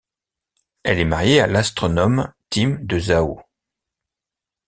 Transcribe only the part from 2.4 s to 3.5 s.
Tim de Zeeuw.